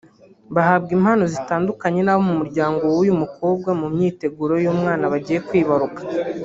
[0.55, 6.01] bahabwa impano zitandukanye n’abo mu muryango w’uyu mukobwa mu myiteguro y’umwana bagiye kwibaruka